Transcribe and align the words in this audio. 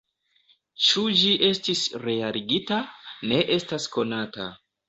Ĉu 0.85 1.03
ĝi 1.23 1.33
estis 1.49 1.83
realigita, 2.07 2.81
ne 3.33 3.47
estas 3.61 3.87
konata. 3.99 4.53